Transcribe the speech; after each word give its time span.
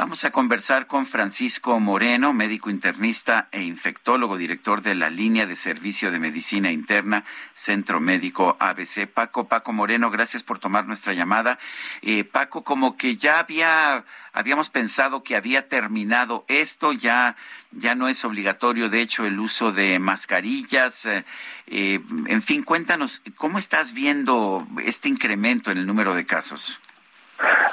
Vamos 0.00 0.24
a 0.24 0.30
conversar 0.30 0.86
con 0.86 1.04
Francisco 1.04 1.78
Moreno, 1.78 2.32
médico 2.32 2.70
internista 2.70 3.48
e 3.52 3.64
infectólogo, 3.64 4.38
director 4.38 4.80
de 4.80 4.94
la 4.94 5.10
línea 5.10 5.44
de 5.44 5.54
servicio 5.54 6.10
de 6.10 6.18
medicina 6.18 6.72
interna, 6.72 7.26
Centro 7.52 8.00
Médico 8.00 8.56
ABC. 8.60 9.06
Paco, 9.06 9.46
Paco 9.46 9.74
Moreno, 9.74 10.10
gracias 10.10 10.42
por 10.42 10.58
tomar 10.58 10.86
nuestra 10.86 11.12
llamada. 11.12 11.58
Eh, 12.00 12.24
Paco, 12.24 12.64
como 12.64 12.96
que 12.96 13.16
ya 13.16 13.40
había, 13.40 14.06
habíamos 14.32 14.70
pensado 14.70 15.22
que 15.22 15.36
había 15.36 15.68
terminado 15.68 16.46
esto, 16.48 16.94
ya, 16.94 17.36
ya 17.70 17.94
no 17.94 18.08
es 18.08 18.24
obligatorio, 18.24 18.88
de 18.88 19.02
hecho, 19.02 19.26
el 19.26 19.38
uso 19.38 19.70
de 19.70 19.98
mascarillas. 19.98 21.04
Eh, 21.04 21.26
eh, 21.66 22.00
en 22.24 22.40
fin, 22.40 22.62
cuéntanos, 22.62 23.20
¿cómo 23.36 23.58
estás 23.58 23.92
viendo 23.92 24.66
este 24.82 25.10
incremento 25.10 25.70
en 25.70 25.76
el 25.76 25.86
número 25.86 26.14
de 26.14 26.24
casos? 26.24 26.80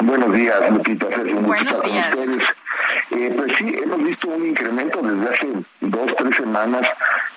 Buenos 0.00 0.32
días, 0.34 0.70
Lupita. 0.70 1.06
Buenos 1.40 1.82
días. 1.82 2.28
Eh, 3.10 3.32
pues 3.36 3.52
sí, 3.56 3.74
hemos 3.82 4.02
visto 4.02 4.28
un 4.28 4.46
incremento 4.46 5.00
desde 5.00 5.34
hace 5.34 5.48
dos, 5.80 6.16
tres 6.16 6.36
semanas, 6.36 6.82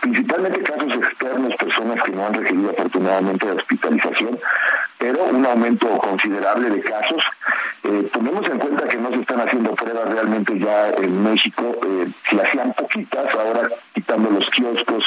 principalmente 0.02 0.64
casos 0.64 0.92
externos, 0.98 1.56
personas 1.56 2.04
que 2.04 2.12
no 2.12 2.26
han 2.26 2.34
requerido 2.34 2.72
afortunadamente 2.72 3.52
hospitalización, 3.52 4.40
pero 4.98 5.24
un 5.26 5.46
aumento 5.46 5.88
considerable 6.00 6.70
de 6.70 6.82
casos. 6.82 7.24
Eh, 7.90 8.12
en 8.14 8.60
cuenta 8.60 8.88
que 8.88 8.98
no 8.98 9.10
se 9.10 9.22
están 9.22 9.42
haciendo 9.42 9.74
pruebas 9.74 10.10
realmente 10.10 10.58
ya 10.60 10.90
en 10.92 11.24
México, 11.24 11.76
eh, 11.88 12.08
se 12.30 12.42
hacían 12.42 12.72
poquitas, 12.74 13.26
ahora 13.34 13.68
quitando 13.94 14.30
los 14.30 14.48
kioscos 14.52 15.04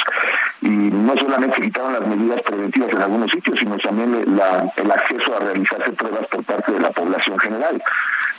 y 0.61 0.67
no 0.67 1.15
solamente 1.15 1.61
quitaron 1.61 1.93
las 1.93 2.05
medidas 2.05 2.41
preventivas 2.41 2.89
en 2.91 3.01
algunos 3.01 3.31
sitios, 3.31 3.59
sino 3.59 3.77
también 3.77 4.13
el 4.13 4.91
acceso 4.91 5.35
a 5.35 5.39
realizarse 5.39 5.91
pruebas 5.93 6.27
por 6.27 6.43
parte 6.43 6.73
de 6.73 6.79
la 6.79 6.91
población 6.91 7.39
general. 7.39 7.81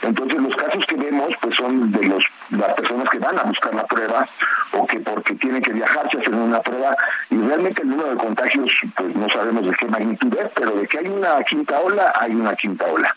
Entonces 0.03 0.39
los 0.39 0.55
casos 0.55 0.85
que 0.85 0.95
vemos 0.95 1.29
pues 1.41 1.55
son 1.55 1.91
de 1.91 2.07
las 2.51 2.73
personas 2.73 3.09
que 3.09 3.19
van 3.19 3.39
a 3.39 3.43
buscar 3.43 3.73
la 3.73 3.85
prueba 3.85 4.29
o 4.73 4.85
que 4.85 4.99
porque 4.99 5.33
tienen 5.35 5.61
que 5.61 5.73
viajar 5.73 6.07
se 6.11 6.19
hacen 6.19 6.35
una 6.35 6.59
prueba 6.61 6.95
y 7.31 7.37
realmente 7.37 7.81
el 7.81 7.89
número 7.89 8.11
de 8.11 8.17
contagios 8.17 8.69
pues 8.95 9.15
no 9.15 9.27
sabemos 9.29 9.65
de 9.65 9.73
qué 9.73 9.87
magnitud 9.87 10.37
es, 10.37 10.49
pero 10.53 10.71
de 10.71 10.87
que 10.87 10.99
hay 10.99 11.07
una 11.07 11.41
quinta 11.43 11.79
ola, 11.79 12.13
hay 12.19 12.35
una 12.35 12.55
quinta 12.55 12.85
ola. 12.85 13.15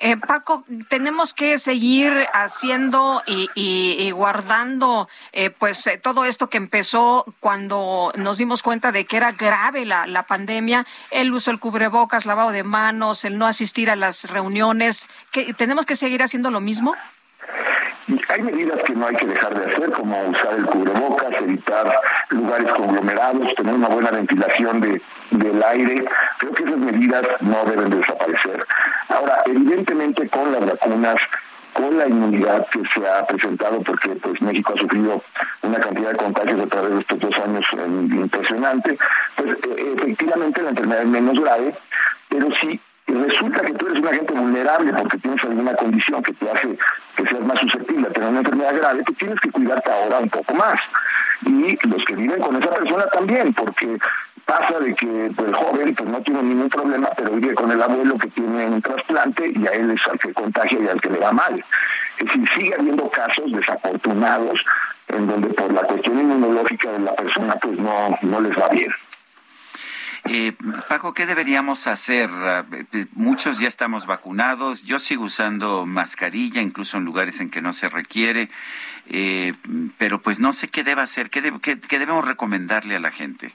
Eh, 0.00 0.16
Paco, 0.16 0.64
tenemos 0.88 1.32
que 1.32 1.58
seguir 1.58 2.26
haciendo 2.32 3.22
y, 3.26 4.10
guardando 4.10 5.08
eh, 5.32 5.50
pues 5.50 5.86
eh, 5.86 5.98
todo 5.98 6.24
esto 6.24 6.48
que 6.48 6.58
empezó 6.58 7.24
cuando 7.40 8.12
nos 8.16 8.38
dimos 8.38 8.62
cuenta 8.62 8.92
de 8.92 9.06
que 9.06 9.16
era 9.16 9.32
grave 9.32 9.84
la, 9.84 10.06
la 10.06 10.24
pandemia, 10.24 10.86
el 11.10 11.32
uso 11.32 11.50
del 11.50 11.60
cubrebocas, 11.60 12.26
lavado 12.26 12.50
de 12.50 12.64
manos, 12.64 13.24
el 13.24 13.38
no 13.38 13.46
asistir 13.46 13.90
a 13.90 13.96
las 13.96 14.30
reuniones. 14.30 15.08
¿Que, 15.32 15.54
¿Tenemos 15.54 15.86
que 15.86 15.96
seguir 15.96 16.22
haciendo 16.22 16.50
lo 16.50 16.60
mismo? 16.60 16.94
Hay 18.28 18.42
medidas 18.42 18.80
que 18.82 18.92
no 18.92 19.06
hay 19.06 19.16
que 19.16 19.26
dejar 19.26 19.58
de 19.58 19.72
hacer, 19.72 19.90
como 19.92 20.20
usar 20.26 20.54
el 20.58 20.66
cubrebocas, 20.66 21.40
evitar 21.40 22.00
lugares 22.28 22.70
conglomerados, 22.72 23.54
tener 23.54 23.74
una 23.74 23.88
buena 23.88 24.10
ventilación 24.10 24.80
de, 24.80 25.00
del 25.30 25.62
aire. 25.62 26.04
Creo 26.38 26.52
que 26.52 26.64
esas 26.64 26.78
medidas 26.78 27.22
no 27.40 27.64
deben 27.64 27.90
desaparecer. 27.90 28.66
Ahora, 29.14 29.42
evidentemente 29.46 30.28
con 30.28 30.52
las 30.52 30.66
vacunas, 30.66 31.16
con 31.72 31.96
la 31.98 32.08
inmunidad 32.08 32.66
que 32.68 32.82
se 32.94 33.08
ha 33.08 33.26
presentado, 33.26 33.80
porque 33.82 34.10
pues 34.16 34.40
México 34.40 34.72
ha 34.74 34.80
sufrido 34.80 35.22
una 35.62 35.78
cantidad 35.78 36.10
de 36.10 36.16
contagios 36.16 36.60
a 36.60 36.66
través 36.66 36.90
de 36.90 37.00
estos 37.00 37.18
dos 37.20 37.32
años 37.44 37.64
eh, 37.72 37.86
impresionante, 37.86 38.98
pues 39.36 39.50
eh, 39.50 39.94
efectivamente 39.96 40.62
la 40.62 40.70
enfermedad 40.70 41.02
es 41.02 41.08
menos 41.08 41.40
grave, 41.40 41.74
pero 42.28 42.48
sí 42.60 42.80
resulta 43.06 43.60
que 43.60 43.72
tú 43.74 43.86
eres 43.86 44.00
una 44.00 44.14
gente 44.14 44.32
vulnerable 44.32 44.92
porque 44.94 45.18
tienes 45.18 45.44
alguna 45.44 45.74
condición 45.74 46.22
que 46.22 46.32
te 46.32 46.50
hace 46.50 46.78
que 47.16 47.26
seas 47.26 47.40
más 47.42 47.58
susceptible 47.60 48.08
a 48.08 48.12
tener 48.12 48.28
una 48.28 48.40
enfermedad 48.40 48.76
grave, 48.76 49.02
tú 49.04 49.12
tienes 49.14 49.38
que 49.40 49.50
cuidarte 49.50 49.90
ahora 49.90 50.18
un 50.18 50.30
poco 50.30 50.54
más. 50.54 50.80
Y 51.42 51.76
los 51.86 52.04
que 52.04 52.16
viven 52.16 52.40
con 52.40 52.60
esa 52.60 52.74
persona 52.74 53.06
también, 53.06 53.52
porque 53.52 53.98
pasa 54.44 54.78
de 54.78 54.94
que 54.94 55.32
pues, 55.34 55.48
el 55.48 55.54
joven 55.54 55.94
pues 55.94 56.08
no 56.08 56.20
tiene 56.22 56.42
ningún 56.42 56.68
problema, 56.68 57.08
pero 57.16 57.30
vive 57.32 57.54
con 57.54 57.70
el 57.70 57.82
abuelo 57.82 58.18
que 58.18 58.28
tiene 58.28 58.66
un 58.66 58.82
trasplante 58.82 59.52
y 59.54 59.66
a 59.66 59.70
él 59.70 59.90
es 59.90 60.00
al 60.10 60.18
que 60.18 60.32
contagia 60.32 60.78
y 60.80 60.88
al 60.88 61.00
que 61.00 61.10
le 61.10 61.18
va 61.18 61.32
mal. 61.32 61.64
Es 62.18 62.26
decir, 62.26 62.48
sigue 62.56 62.74
habiendo 62.78 63.08
casos 63.10 63.50
desafortunados 63.50 64.60
en 65.08 65.26
donde 65.26 65.48
por 65.48 65.72
la 65.72 65.82
cuestión 65.82 66.20
inmunológica 66.20 66.90
de 66.92 67.00
la 67.00 67.14
persona 67.14 67.56
pues 67.56 67.78
no, 67.78 68.18
no 68.22 68.40
les 68.40 68.56
va 68.58 68.68
bien. 68.68 68.92
Eh, 70.26 70.54
Paco, 70.88 71.12
¿qué 71.12 71.26
deberíamos 71.26 71.86
hacer? 71.86 72.30
Eh, 72.92 73.06
muchos 73.12 73.58
ya 73.58 73.68
estamos 73.68 74.06
vacunados. 74.06 74.82
Yo 74.82 74.98
sigo 74.98 75.24
usando 75.24 75.84
mascarilla, 75.84 76.62
incluso 76.62 76.96
en 76.96 77.04
lugares 77.04 77.40
en 77.40 77.50
que 77.50 77.60
no 77.60 77.74
se 77.74 77.88
requiere. 77.88 78.48
Eh, 79.06 79.52
pero 79.98 80.22
pues 80.22 80.40
no 80.40 80.54
sé 80.54 80.68
qué 80.68 80.82
debe 80.82 81.02
hacer. 81.02 81.28
¿Qué, 81.28 81.42
qué 81.60 81.98
debemos 81.98 82.24
recomendarle 82.24 82.96
a 82.96 83.00
la 83.00 83.10
gente? 83.10 83.52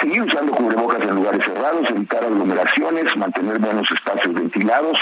Seguir 0.00 0.22
usando 0.22 0.52
cubrebocas 0.52 1.00
en 1.02 1.14
lugares 1.16 1.44
cerrados, 1.44 1.90
evitar 1.90 2.22
aglomeraciones, 2.22 3.16
mantener 3.16 3.58
buenos 3.58 3.90
espacios 3.90 4.34
ventilados. 4.34 4.96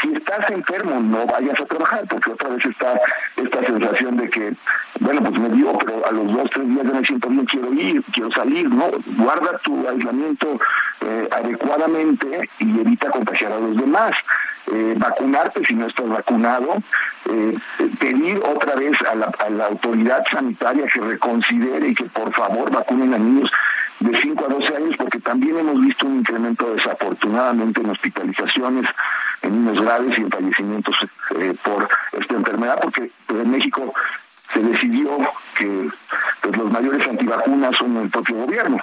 Si 0.00 0.12
estás 0.14 0.50
enfermo, 0.50 0.98
no 1.00 1.26
vayas 1.26 1.60
a 1.60 1.66
trabajar, 1.66 2.06
porque 2.08 2.30
otra 2.30 2.48
vez 2.50 2.64
está 2.64 2.98
esta 3.36 3.66
sensación 3.66 4.16
de 4.16 4.30
que, 4.30 4.54
bueno, 5.00 5.22
pues 5.22 5.38
me 5.38 5.48
dio, 5.50 5.76
pero 5.78 6.06
a 6.06 6.12
los 6.12 6.32
dos, 6.32 6.50
tres 6.54 6.66
días 6.66 6.84
ya 6.84 6.92
me 6.92 7.06
siento 7.06 7.28
bien, 7.28 7.44
quiero 7.46 7.72
ir, 7.74 8.02
quiero 8.12 8.30
salir, 8.30 8.70
¿no? 8.70 8.86
Guarda 9.18 9.58
tu 9.58 9.86
aislamiento 9.86 10.58
eh, 11.00 11.28
adecuadamente 11.30 12.48
y 12.58 12.80
evita 12.80 13.10
contagiar 13.10 13.52
a 13.52 13.60
los 13.60 13.76
demás. 13.76 14.12
Eh, 14.70 14.94
vacunarte 14.98 15.64
si 15.64 15.74
no 15.74 15.86
estás 15.86 16.08
vacunado, 16.08 16.76
eh, 17.30 17.56
pedir 17.98 18.38
otra 18.44 18.74
vez 18.74 18.92
a 19.10 19.14
la, 19.14 19.32
a 19.38 19.48
la 19.48 19.66
autoridad 19.66 20.22
sanitaria 20.30 20.86
que 20.92 21.00
reconsidere 21.00 21.88
y 21.88 21.94
que 21.94 22.04
por 22.04 22.32
favor 22.34 22.70
vacunen 22.70 23.14
a 23.14 23.18
niños 23.18 23.50
de 24.00 24.20
5 24.20 24.44
a 24.44 24.48
12 24.48 24.76
años, 24.76 24.94
porque 24.96 25.18
también 25.20 25.58
hemos 25.58 25.80
visto 25.80 26.06
un 26.06 26.18
incremento 26.18 26.72
desafortunadamente 26.74 27.80
en 27.80 27.90
hospitalizaciones, 27.90 28.88
en 29.42 29.64
niños 29.64 29.82
graves 29.82 30.12
y 30.16 30.20
en 30.20 30.30
fallecimientos 30.30 30.96
eh, 31.36 31.54
por 31.64 31.88
esta 32.12 32.34
enfermedad, 32.34 32.78
porque 32.80 33.10
en 33.28 33.50
México 33.50 33.92
se 34.52 34.60
decidió 34.60 35.18
que 35.56 35.90
pues, 36.40 36.56
los 36.56 36.70
mayores 36.70 37.06
antivacunas 37.08 37.76
son 37.76 37.96
el 37.96 38.10
propio 38.10 38.36
gobierno. 38.36 38.78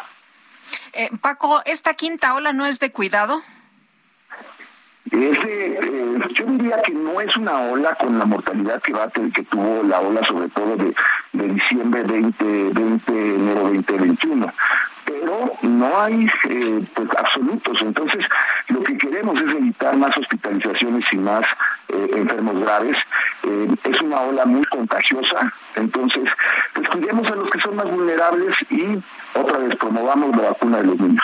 Eh, 0.93 1.09
Paco, 1.21 1.61
¿esta 1.65 1.93
quinta 1.93 2.33
ola 2.35 2.53
no 2.53 2.65
es 2.65 2.79
de 2.79 2.91
cuidado? 2.91 3.41
Ese, 5.11 5.77
eh, 5.79 6.19
yo 6.33 6.45
diría 6.45 6.81
que 6.81 6.91
no 6.91 7.21
es 7.21 7.35
una 7.37 7.59
ola 7.59 7.95
con 7.95 8.17
la 8.17 8.25
mortalidad 8.25 8.81
que 8.81 8.91
va 8.91 9.09
que 9.09 9.43
tuvo 9.43 9.83
la 9.83 9.99
ola 9.99 10.25
sobre 10.25 10.49
todo 10.49 10.75
de, 10.75 10.95
de 11.33 11.47
diciembre 11.47 12.03
2020, 12.03 13.35
enero 13.35 13.61
2021 13.61 14.51
pero 15.25 15.51
no 15.63 16.01
hay 16.01 16.27
eh, 16.49 16.83
pues 16.93 17.09
absolutos. 17.17 17.81
Entonces, 17.81 18.23
lo 18.67 18.83
que 18.83 18.97
queremos 18.97 19.39
es 19.41 19.51
evitar 19.53 19.95
más 19.97 20.15
hospitalizaciones 20.17 21.03
y 21.11 21.17
más 21.17 21.43
eh, 21.89 22.09
enfermos 22.15 22.59
graves. 22.61 22.95
Eh, 23.43 23.75
es 23.83 24.01
una 24.01 24.21
ola 24.21 24.45
muy 24.45 24.63
contagiosa, 24.65 25.51
entonces, 25.75 26.23
pues 26.73 26.87
cuidemos 26.89 27.27
a 27.27 27.35
los 27.35 27.49
que 27.49 27.59
son 27.61 27.75
más 27.75 27.89
vulnerables 27.89 28.55
y 28.69 29.01
otra 29.37 29.57
vez 29.59 29.75
promovamos 29.77 30.35
la 30.35 30.49
vacuna 30.49 30.77
de 30.77 30.85
los 30.85 30.99
niños. 30.99 31.23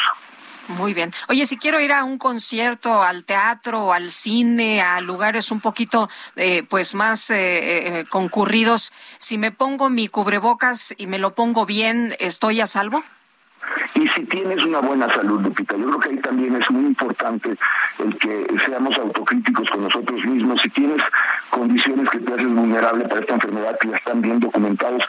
Muy 0.68 0.94
bien. 0.94 1.12
Oye, 1.28 1.46
si 1.46 1.58
quiero 1.58 1.82
ir 1.82 1.92
a 1.92 2.04
un 2.04 2.18
concierto, 2.18 3.04
al 3.04 3.26
teatro, 3.26 3.92
al 3.92 4.10
cine, 4.10 4.82
a 4.82 5.02
lugares 5.02 5.52
un 5.52 5.60
poquito, 5.60 6.08
pues 6.70 6.96
más 6.96 7.34
concurridos, 8.10 8.94
si 9.18 9.38
me 9.38 9.52
pongo 9.52 9.90
mi 9.90 10.08
cubrebocas 10.08 10.94
y 10.98 11.08
me 11.08 11.20
lo 11.20 11.36
pongo 11.36 11.66
bien, 11.66 12.16
¿estoy 12.20 12.62
a 12.62 12.68
salvo? 12.68 13.04
Y 13.96 14.08
si 14.10 14.24
tienes 14.26 14.64
una 14.64 14.80
buena 14.80 15.14
salud, 15.14 15.42
Lupita. 15.42 15.76
Yo 15.76 15.86
creo 15.86 16.00
que 16.00 16.10
ahí 16.10 16.18
también 16.18 16.56
es 16.56 16.70
muy 16.72 16.86
importante 16.86 17.56
el 18.00 18.18
que 18.18 18.48
seamos 18.66 18.98
autocríticos 18.98 19.70
con 19.70 19.84
nosotros 19.84 20.24
mismos. 20.26 20.62
Si 20.62 20.70
tienes 20.70 21.04
condiciones 21.50 22.10
que 22.10 22.20
te 22.20 22.34
hacen 22.34 22.56
vulnerable 22.56 23.08
para 23.08 23.22
esta 23.22 23.34
enfermedad 23.34 23.78
que 23.80 23.90
ya 23.90 23.98
están 23.98 24.22
bien 24.22 24.40
documentados, 24.40 25.04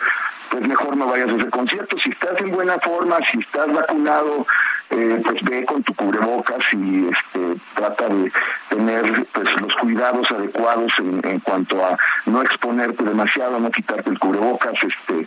pues 0.50 0.66
mejor 0.66 0.96
no 0.96 1.06
vayas 1.06 1.30
a 1.30 1.34
hacer 1.34 1.50
conciertos. 1.50 2.00
Si 2.02 2.10
estás 2.10 2.38
en 2.40 2.50
buena 2.50 2.78
forma, 2.80 3.18
si 3.32 3.40
estás 3.40 3.72
vacunado, 3.72 4.46
eh, 4.90 5.22
pues 5.24 5.42
ve 5.44 5.64
con 5.64 5.82
tu 5.82 5.94
cubrebocas 5.94 6.62
y 6.72 7.08
este, 7.08 7.60
trata 7.74 8.08
de, 8.08 8.30
tener 8.68 9.26
pues 9.32 9.60
los 9.60 9.74
cuidados 9.76 10.30
adecuados 10.30 10.92
en, 10.98 11.40
cuanto 11.40 11.84
a 11.84 11.96
no 12.26 12.42
exponerte 12.42 13.04
demasiado, 13.04 13.58
no 13.58 13.70
quitarte 13.70 14.10
el 14.10 14.18
cubrebocas. 14.18 14.74
Este, 14.82 15.20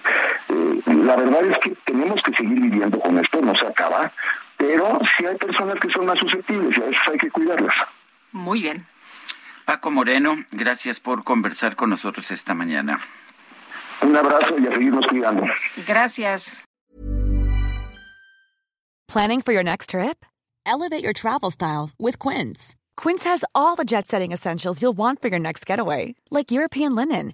eh, 0.50 0.65
la 1.06 1.16
verdad 1.16 1.46
es 1.46 1.57
que 1.60 1.75
tenemos 1.86 2.19
que 2.24 2.34
seguir 2.34 2.60
viviendo 2.60 3.00
con 3.00 3.18
esto, 3.18 3.42
no 3.42 3.54
se 3.56 3.68
acaba, 3.68 4.12
pero 4.57 5.00
sí 5.18 5.25
hay 5.25 5.36
personas 5.38 5.75
que 5.80 5.90
son 5.90 6.06
más 6.06 6.18
susceptibles 6.19 6.78
y 6.78 6.81
a 6.81 6.86
veces 6.86 7.02
hay 7.12 7.18
que 7.18 7.30
cuidarlas. 7.30 7.75
Muy 8.31 8.62
bien. 8.62 8.86
Paco 9.66 9.92
Moreno, 9.92 10.36
gracias 10.52 11.00
por 11.00 11.24
conversar 11.24 11.75
con 11.75 11.90
nosotros 11.90 12.31
esta 12.31 12.54
mañana. 12.54 13.00
Un 14.02 14.16
abrazo 14.16 14.56
y 14.60 14.68
a 14.68 14.72
seguirnos 14.72 15.07
cuidando. 15.07 15.46
Gracias. 15.88 16.63
Planning 19.08 19.42
for 19.42 19.54
your 19.54 19.63
next 19.63 19.92
trip? 19.92 20.25
Elevate 20.66 21.04
your 21.04 21.13
travel 21.13 21.51
style 21.51 21.92
with 22.00 22.18
Quince. 22.19 22.75
Quince 22.98 23.24
has 23.24 23.46
all 23.54 23.75
the 23.75 23.86
jet 23.86 24.08
setting 24.08 24.31
essentials 24.31 24.81
you'll 24.81 24.98
want 24.98 25.22
for 25.22 25.30
your 25.30 25.40
next 25.40 25.66
getaway, 25.66 26.16
like 26.31 26.51
European 26.51 26.96
linen, 26.96 27.34